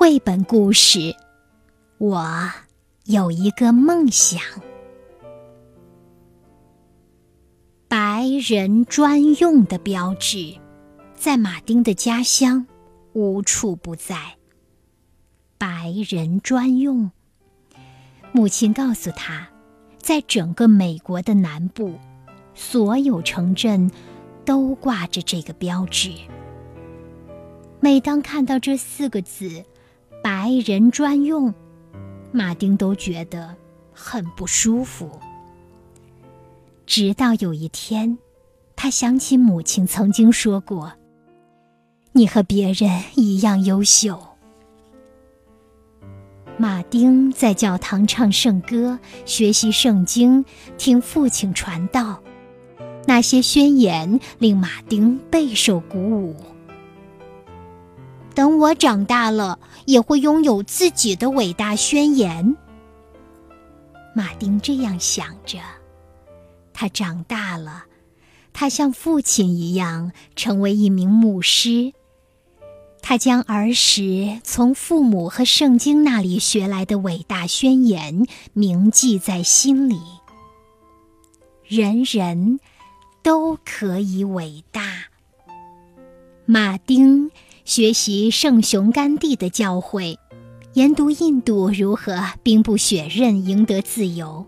[0.00, 1.14] 绘本故事，
[1.98, 2.26] 我
[3.04, 4.40] 有一个梦想。
[7.86, 10.56] 白人专用的标志，
[11.14, 12.66] 在马丁的家乡
[13.12, 14.16] 无处不在。
[15.58, 17.10] 白人专用，
[18.32, 19.46] 母亲告诉他，
[19.98, 21.98] 在整个美国的南部，
[22.54, 23.90] 所有城镇
[24.46, 26.10] 都挂着这个标志。
[27.80, 29.62] 每当看到这四个字，
[30.42, 31.52] 白人专用，
[32.32, 33.54] 马丁都觉得
[33.92, 35.20] 很不舒服。
[36.86, 38.16] 直到有一天，
[38.74, 40.94] 他想起母亲曾经说过
[42.12, 44.18] ：“你和别人一样优秀。”
[46.56, 50.46] 马丁在教堂唱圣歌、学习圣经、
[50.78, 52.22] 听父亲传道，
[53.06, 56.34] 那些宣言令马丁备受鼓舞。
[58.34, 62.56] 等我长大了，也会拥有自己的伟大宣言。
[64.14, 65.58] 马丁这样想着。
[66.72, 67.84] 他长大了，
[68.52, 71.92] 他像父亲一样成为一名牧师。
[73.02, 80.00] 他将儿时从父母和圣经那里学来的伟大宣言铭记在心里。
[81.66, 82.60] 人人
[83.22, 84.82] 都可以伟大。
[86.46, 87.30] 马丁。
[87.70, 90.18] 学习圣雄甘地的教诲，
[90.72, 94.44] 研读印度如何兵不血刃赢得自由。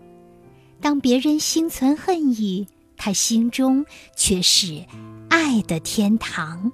[0.81, 3.85] 当别人心存恨意，他心中
[4.17, 4.83] 却是
[5.29, 6.73] 爱的天堂。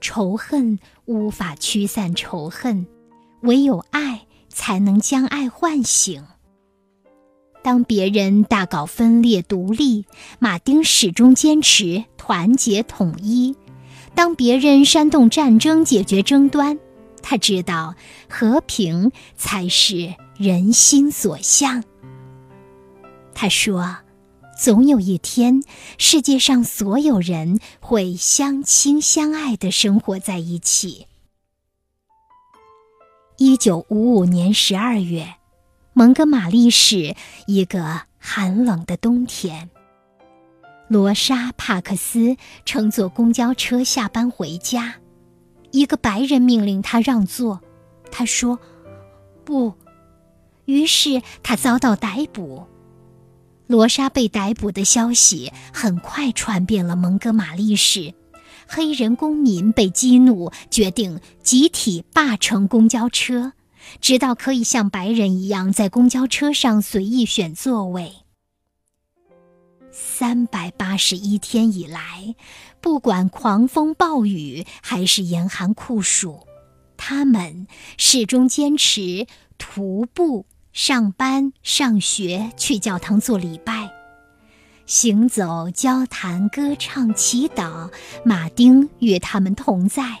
[0.00, 2.86] 仇恨无法驱散仇恨，
[3.42, 6.24] 唯有爱才能将爱唤醒。
[7.62, 10.06] 当别人大搞分裂独立，
[10.38, 13.54] 马丁始终坚持团结统一。
[14.18, 16.80] 当别人煽动战争解决争端，
[17.22, 17.94] 他知道
[18.28, 21.84] 和平才是人心所向。
[23.32, 23.98] 他说
[24.58, 25.62] ：“总有一天，
[25.98, 31.06] 世界上所有人会相亲相爱的生活在一起。”
[33.38, 35.36] 一九五五年十二月，
[35.92, 37.14] 蒙哥马利市
[37.46, 39.70] 一个寒冷的冬天。
[40.88, 44.94] 罗莎·帕克斯乘坐公交车下班回家，
[45.70, 47.60] 一个白人命令他让座，
[48.10, 48.58] 他说
[49.44, 49.74] ：“不。”
[50.64, 52.66] 于是他遭到逮捕。
[53.66, 58.14] 罗莎被逮捕的消息很快传遍了蒙哥马利市，
[58.66, 63.52] 黑人公民被激怒，决定集体罢乘公交车，
[64.00, 68.27] 直到可以像白人一样在公交车上随意选座位。
[70.00, 72.36] 三百八十一天以来，
[72.80, 76.46] 不管狂风暴雨还是严寒酷暑，
[76.96, 77.66] 他们
[77.96, 79.26] 始终坚持
[79.58, 83.90] 徒步上班、上学、去教堂做礼拜、
[84.86, 87.90] 行走、交谈、歌唱、祈祷。
[88.24, 90.20] 马丁与他们同在。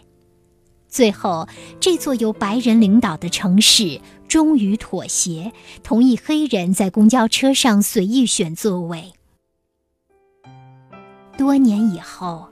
[0.88, 5.52] 最后，这座由白人领导的城市终于妥协，
[5.84, 9.12] 同意黑人在公交车上随意选座位。
[11.38, 12.48] 多年以后，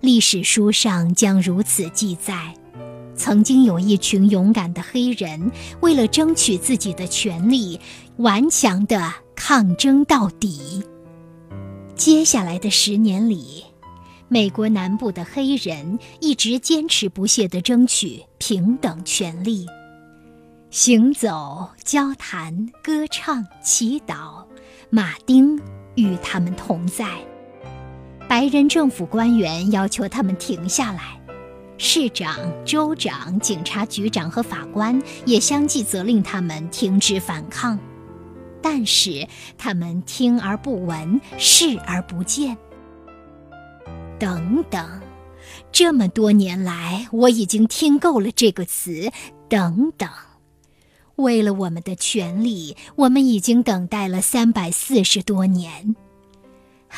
[0.00, 2.52] 历史书上将如此记载：
[3.14, 7.80] 曾经有一群勇敢的黑人，为了争取自己的权利，
[8.16, 10.82] 顽强地抗争到底。
[11.94, 13.64] 接下来的十年里，
[14.26, 19.66] 美国南部的黑人一直坚持不懈地争取平等权利，
[20.70, 24.44] 行走、交谈、歌唱、祈祷。
[24.90, 25.56] 马丁
[25.94, 27.06] 与他们同在。
[28.36, 31.18] 白人政府官员要求他们停下来，
[31.78, 37.78] 市长、州长、警察局长和法官也相继责令他们停止反抗，
[38.60, 39.26] 但是
[39.56, 42.54] 他们听而不闻，视而不见。
[44.18, 44.86] 等等，
[45.72, 49.10] 这么多年来，我已经听够了这个词
[49.48, 50.06] “等等”。
[51.16, 55.96] 为了我们的权利，我们已经等待了三百四十多年。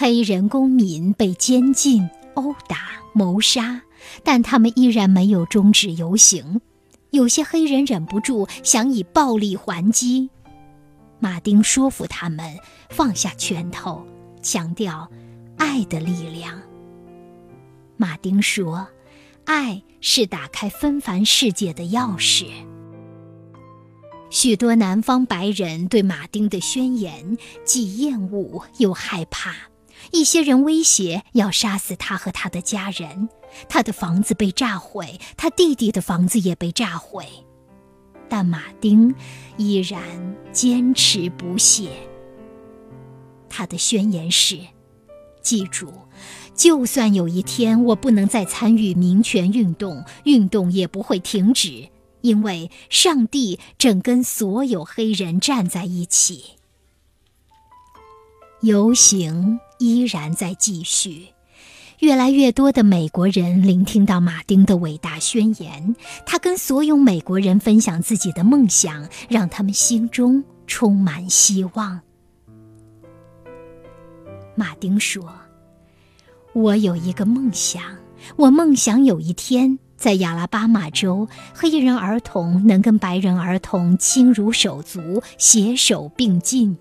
[0.01, 3.83] 黑人公民被监禁、殴打、谋杀，
[4.23, 6.61] 但他们依然没有终止游行。
[7.11, 10.31] 有些黑人忍不住想以暴力还击。
[11.19, 12.57] 马丁说服他们
[12.91, 14.07] 放下拳头，
[14.41, 15.11] 强调
[15.57, 16.57] 爱的力量。
[17.97, 18.87] 马丁说
[19.47, 22.47] ：“爱是打开纷繁世界的钥匙。”
[24.31, 29.57] 许多南方白人对马丁的宣言既厌恶又害怕。
[30.11, 33.29] 一些人威胁要杀死他和他的家人，
[33.69, 37.27] 他的房子被炸毁，他弟弟的房子也被炸毁，
[38.29, 39.15] 但马丁
[39.57, 40.03] 依然
[40.53, 41.91] 坚持不懈。
[43.49, 44.59] 他的宣言是
[45.43, 45.93] ：“记住，
[46.55, 51.89] 就算有一天我不能再参与民权运动，运动也不会停止，
[52.21, 56.45] 因为上帝正跟所有黑人站在一起。”
[58.61, 61.29] 游行依然在继续。
[62.01, 72.01] 越来越多的美国人聆听到马丁的伟大宣言，他跟所有美国人分享自己的梦想，让他们心中充满希望。
[74.55, 75.29] 马丁说
[76.55, 77.83] ：“我有一个梦想，
[78.37, 86.79] 我梦想有一天在亚拉巴马州，黑人儿童能跟白人儿童亲如手足，携手并进。”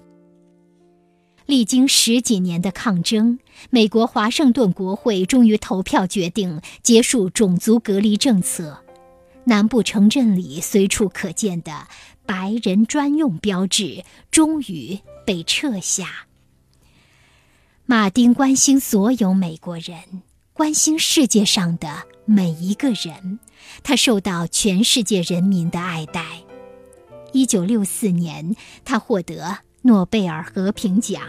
[1.48, 3.40] 历经十几年的抗争，
[3.70, 8.84] 美国华盛顿国会终于投票决定结束种族隔离政策。
[9.46, 11.88] 南部城镇里随处可见的
[12.26, 16.28] 白人专用标志终于被撤下。
[17.86, 20.22] 马丁关心所有美国人，
[20.52, 23.40] 关心世界上的每一个人，
[23.84, 26.44] 他受到全世界人民的爱戴。
[27.32, 28.54] 一九六四年，
[28.84, 29.60] 他获得。
[29.82, 31.22] 诺贝尔和平奖，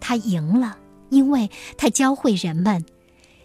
[0.00, 0.76] 他赢了，
[1.10, 2.84] 因为他教会人们，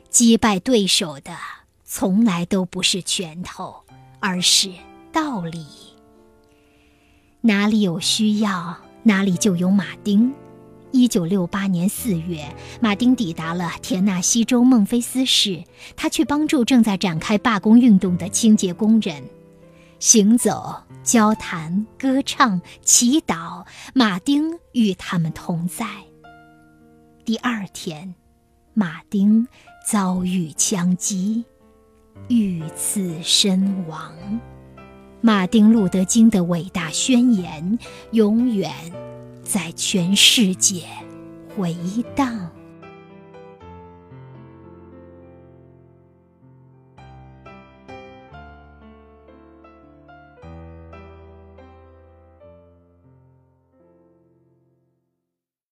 [0.10, 1.36] 击败对手的
[1.84, 3.76] 从来都不是拳头，
[4.20, 4.72] 而是
[5.12, 5.66] 道理。
[7.42, 10.34] 哪里有需要，哪里就有马丁。
[10.92, 15.64] 一九六八年四月，马丁抵达了田纳西州孟菲斯市，
[15.96, 19.24] 他去帮助正在展开罢工运动的清洁工人。
[20.04, 25.86] 行走、交谈、歌唱、祈祷，马丁与他们同在。
[27.24, 28.14] 第二天，
[28.74, 29.48] 马丁
[29.88, 31.46] 遭遇枪击，
[32.28, 34.14] 遇刺身亡。
[35.22, 37.80] 马丁·路德·金的伟大宣言
[38.12, 38.74] 永远
[39.42, 40.84] 在全世界
[41.56, 41.74] 回
[42.14, 42.52] 荡。